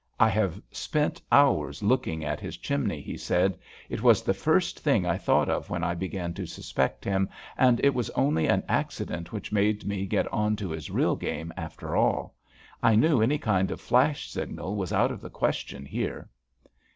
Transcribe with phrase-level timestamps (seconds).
[0.19, 3.55] "I have spent hours looking at his chimney," he said.
[3.87, 7.79] "It was the first thing I thought of when I began to suspect him, and
[7.85, 11.95] it was only an accident which made me get on to his real game after
[11.95, 12.33] all.
[12.81, 16.31] I knew any kind of flash signal was out of the question here."